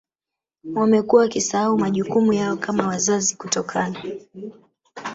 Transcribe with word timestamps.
Wamekuwa 0.75 1.21
wakisahau 1.21 1.77
majukumu 1.77 2.33
yao 2.33 2.57
kama 2.57 2.87
wazazi 2.87 3.35
kutokana 3.35 4.03